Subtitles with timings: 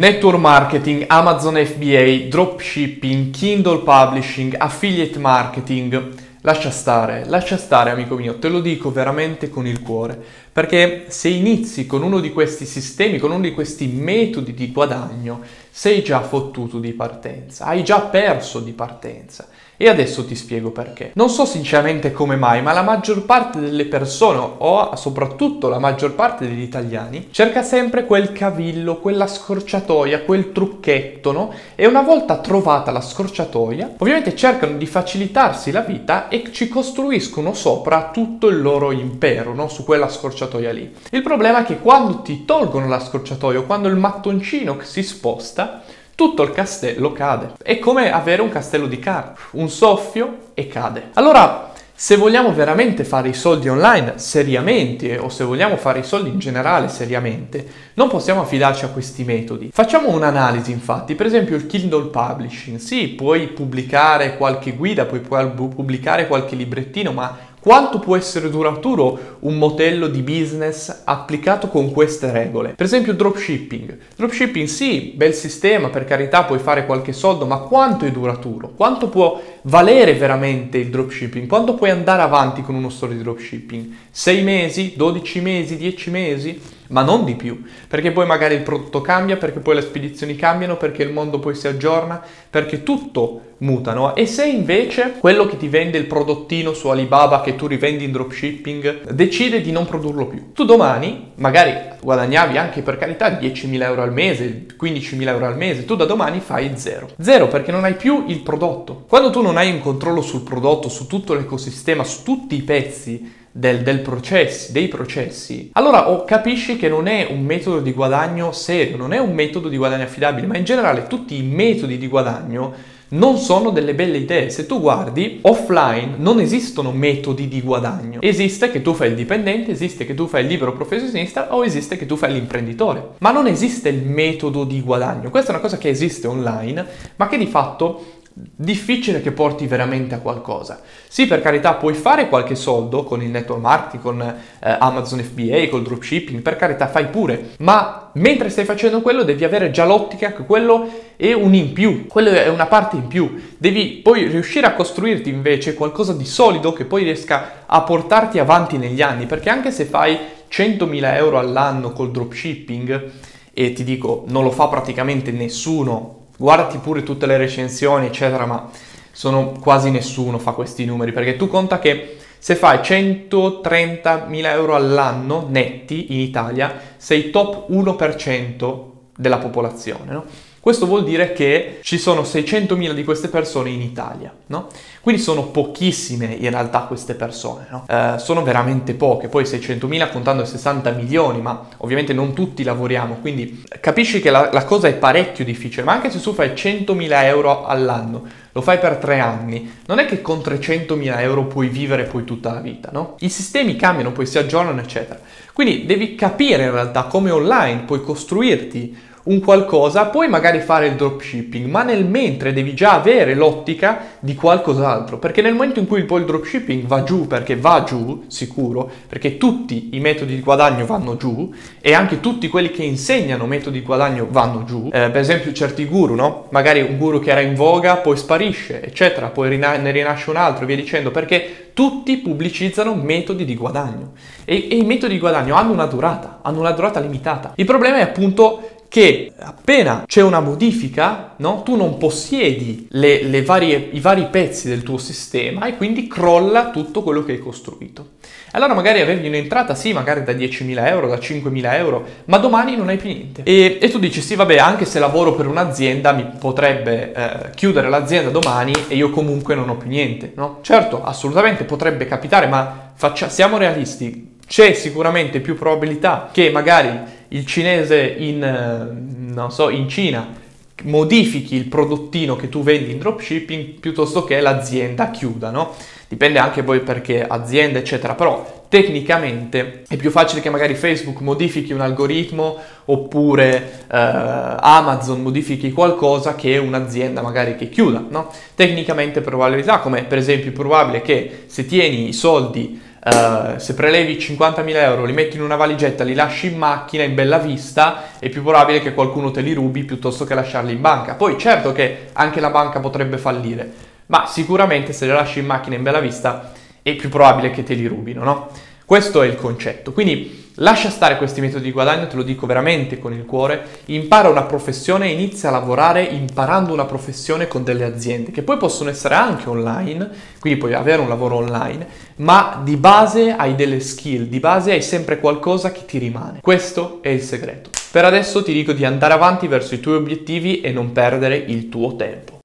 [0.00, 6.14] Network marketing, Amazon FBA, dropshipping, Kindle publishing, affiliate marketing.
[6.40, 11.28] Lascia stare, lascia stare amico mio, te lo dico veramente con il cuore, perché se
[11.28, 15.40] inizi con uno di questi sistemi, con uno di questi metodi di guadagno,
[15.70, 19.48] sei già fottuto di partenza, hai già perso di partenza.
[19.78, 21.10] E adesso ti spiego perché.
[21.14, 26.14] Non so sinceramente come mai, ma la maggior parte delle persone, o soprattutto la maggior
[26.14, 31.52] parte degli italiani, cerca sempre quel cavillo, quella scorciatoia, quel trucchetto, no?
[31.74, 37.52] E una volta trovata la scorciatoia, ovviamente cercano di facilitarsi la vita e ci costruiscono
[37.52, 39.66] sopra tutto il loro impero, no?
[39.66, 40.41] Su quella scorciatoia
[40.72, 40.94] lì.
[41.10, 45.82] Il problema è che quando ti tolgono la scorciatoia, quando il mattoncino si sposta,
[46.14, 47.52] tutto il castello cade.
[47.62, 51.10] È come avere un castello di carte, un soffio e cade.
[51.14, 56.30] Allora, se vogliamo veramente fare i soldi online seriamente o se vogliamo fare i soldi
[56.30, 59.70] in generale seriamente, non possiamo affidarci a questi metodi.
[59.72, 62.78] Facciamo un'analisi infatti, per esempio il Kindle Publishing.
[62.78, 69.56] Sì, puoi pubblicare qualche guida, puoi pubblicare qualche librettino, ma quanto può essere duraturo un
[69.56, 72.70] modello di business applicato con queste regole?
[72.70, 73.98] Per esempio dropshipping.
[74.16, 78.72] Dropshipping sì, bel sistema, per carità puoi fare qualche soldo, ma quanto è duraturo?
[78.76, 81.46] Quanto può valere veramente il dropshipping?
[81.46, 83.86] Quanto puoi andare avanti con uno store di dropshipping?
[84.10, 84.92] 6 mesi?
[84.96, 85.76] 12 mesi?
[85.76, 86.60] 10 mesi?
[86.92, 90.76] ma non di più, perché poi magari il prodotto cambia, perché poi le spedizioni cambiano,
[90.76, 94.14] perché il mondo poi si aggiorna, perché tutto mutano.
[94.14, 98.12] E se invece quello che ti vende il prodottino su Alibaba che tu rivendi in
[98.12, 104.02] dropshipping decide di non produrlo più, tu domani magari guadagnavi anche per carità 10.000 euro
[104.02, 107.08] al mese, 15.000 euro al mese, tu da domani fai zero.
[107.20, 109.04] Zero perché non hai più il prodotto.
[109.08, 113.40] Quando tu non hai un controllo sul prodotto, su tutto l'ecosistema, su tutti i pezzi,
[113.52, 118.50] del, del processi, dei processi, allora oh, capisci che non è un metodo di guadagno
[118.52, 122.08] serio, non è un metodo di guadagno affidabile, ma in generale tutti i metodi di
[122.08, 124.48] guadagno non sono delle belle idee.
[124.48, 128.22] Se tu guardi, offline non esistono metodi di guadagno.
[128.22, 131.98] Esiste che tu fai il dipendente, esiste che tu fai il libero professionista o esiste
[131.98, 133.10] che tu fai l'imprenditore.
[133.18, 135.28] Ma non esiste il metodo di guadagno.
[135.28, 136.86] Questa è una cosa che esiste online,
[137.16, 140.80] ma che di fatto difficile che porti veramente a qualcosa.
[141.08, 145.68] Sì, per carità, puoi fare qualche soldo con il network marketing, con eh, Amazon FBA,
[145.68, 150.32] col dropshipping, per carità, fai pure, ma mentre stai facendo quello devi avere già l'ottica
[150.32, 153.54] che quello è un in più, quello è una parte in più.
[153.58, 158.78] Devi poi riuscire a costruirti invece qualcosa di solido che poi riesca a portarti avanti
[158.78, 160.18] negli anni, perché anche se fai
[160.50, 163.10] 100.000 euro all'anno col dropshipping,
[163.54, 168.68] e ti dico, non lo fa praticamente nessuno guardati pure tutte le recensioni, eccetera, ma
[169.12, 175.46] sono quasi nessuno fa questi numeri, perché tu conta che se fai 130.000 euro all'anno
[175.48, 178.84] netti in Italia, sei top 1%
[179.16, 180.24] della popolazione, no?
[180.62, 184.68] Questo vuol dire che ci sono 600.000 di queste persone in Italia, no?
[185.00, 187.84] Quindi sono pochissime in realtà queste persone, no?
[187.88, 193.64] eh, sono veramente poche, poi 600.000 contando 60 milioni, ma ovviamente non tutti lavoriamo, quindi
[193.80, 197.64] capisci che la, la cosa è parecchio difficile, ma anche se tu fai 100.000 euro
[197.64, 202.22] all'anno, lo fai per tre anni, non è che con 300.000 euro puoi vivere poi
[202.22, 203.16] tutta la vita, no?
[203.18, 205.18] I sistemi cambiano, poi si aggiornano, eccetera.
[205.52, 210.94] Quindi devi capire in realtà come online puoi costruirti un qualcosa, puoi magari fare il
[210.94, 216.04] dropshipping, ma nel mentre devi già avere l'ottica di qualcos'altro, perché nel momento in cui
[216.04, 220.86] poi il dropshipping va giù, perché va giù, sicuro, perché tutti i metodi di guadagno
[220.86, 225.18] vanno giù e anche tutti quelli che insegnano metodi di guadagno vanno giù, eh, per
[225.18, 226.46] esempio certi guru, no?
[226.50, 230.36] Magari un guru che era in voga poi sparisce, eccetera, poi rina- ne rinasce un
[230.36, 234.12] altro, via dicendo, perché tutti pubblicizzano metodi di guadagno
[234.44, 237.52] e, e i metodi di guadagno hanno una durata, hanno una durata limitata.
[237.56, 243.42] Il problema è appunto che appena c'è una modifica, no, tu non possiedi le, le
[243.42, 248.10] varie, i vari pezzi del tuo sistema e quindi crolla tutto quello che hai costruito.
[248.50, 252.90] Allora magari avevi un'entrata, sì, magari da 10.000 euro, da 5.000 euro, ma domani non
[252.90, 253.44] hai più niente.
[253.44, 257.88] E, e, tu dici, sì, vabbè, anche se lavoro per un'azienda, mi potrebbe eh, chiudere
[257.88, 260.58] l'azienda domani e io comunque non ho più niente, no?
[260.60, 266.90] Certo, assolutamente potrebbe capitare, ma faccia, siamo realisti, c'è sicuramente più probabilità che magari
[267.28, 270.40] il cinese in, eh, so, in Cina
[270.84, 275.74] modifichi il prodottino che tu vendi in dropshipping piuttosto che l'azienda chiuda, no?
[276.08, 281.72] Dipende anche poi perché azienda, eccetera, però tecnicamente è più facile che magari Facebook modifichi
[281.72, 288.30] un algoritmo oppure eh, Amazon modifichi qualcosa che un'azienda magari che chiuda, no?
[288.54, 294.14] Tecnicamente probabilità, come per esempio è probabile che se tieni i soldi Uh, se prelevi
[294.14, 298.28] 50.000 euro, li metti in una valigetta, li lasci in macchina in bella vista, è
[298.28, 301.14] più probabile che qualcuno te li rubi piuttosto che lasciarli in banca.
[301.14, 303.72] Poi certo che anche la banca potrebbe fallire,
[304.06, 307.74] ma sicuramente se li lasci in macchina in bella vista è più probabile che te
[307.74, 308.50] li rubino, no?
[308.84, 309.92] Questo è il concetto.
[309.92, 314.28] Quindi lascia stare questi metodi di guadagno, te lo dico veramente con il cuore, impara
[314.28, 319.14] una professione inizia a lavorare imparando una professione con delle aziende, che poi possono essere
[319.14, 320.08] anche online,
[320.40, 324.82] quindi puoi avere un lavoro online, ma di base hai delle skill, di base hai
[324.82, 326.40] sempre qualcosa che ti rimane.
[326.40, 327.70] Questo è il segreto.
[327.90, 331.68] Per adesso ti dico di andare avanti verso i tuoi obiettivi e non perdere il
[331.68, 332.41] tuo tempo.